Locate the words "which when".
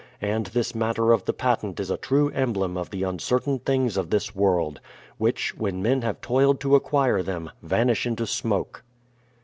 5.19-5.83